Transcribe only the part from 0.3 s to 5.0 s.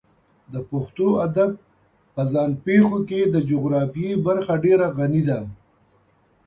د پښتو ادب په ځان پېښو کې د جغرافیې برخه ډېره